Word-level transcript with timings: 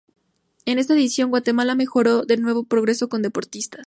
En 0.65 0.79
esta 0.79 0.95
edición, 0.95 1.29
Guatemala 1.29 1.75
mejoró 1.75 2.23
de 2.23 2.35
nuevo, 2.37 2.63
progreso 2.63 3.07
con 3.07 3.21
deportistas. 3.21 3.79